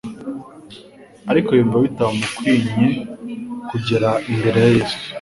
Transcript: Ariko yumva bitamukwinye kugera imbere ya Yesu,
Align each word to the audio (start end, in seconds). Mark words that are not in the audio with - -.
Ariko 1.31 1.49
yumva 1.57 1.77
bitamukwinye 1.85 2.87
kugera 3.69 4.09
imbere 4.31 4.57
ya 4.65 4.69
Yesu, 4.77 4.97